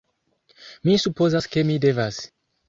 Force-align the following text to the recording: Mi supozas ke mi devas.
Mi 0.87 0.95
supozas 1.03 1.49
ke 1.53 1.65
mi 1.69 1.77
devas. 1.85 2.19